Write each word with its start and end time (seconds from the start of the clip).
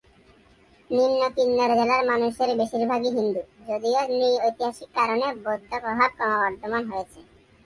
নিম্ন 0.89 1.21
কিন্নর 1.35 1.71
জেলার 1.79 2.01
মানুষের 2.05 2.49
বেশিরভাগই 2.59 3.11
হিন্দু, 3.17 3.41
যদিও 3.67 3.99
নৃ-ঐতিহাসিক 4.11 4.89
কারণে 4.97 5.27
বৌদ্ধ 5.43 5.71
প্রভাব 5.83 6.09
ক্রমবর্ধমান 6.17 6.83
হয়েছে। 6.91 7.19